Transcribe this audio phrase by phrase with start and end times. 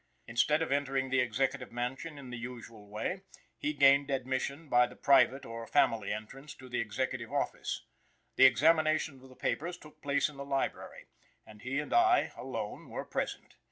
[0.25, 3.21] Instead of entering the Executive Mansion in the usual way,
[3.59, 7.83] he gained admission by the private or family entrance to the Executive office.
[8.35, 11.05] The examination of the papers took place in the library,
[11.45, 13.53] and he and I alone were present.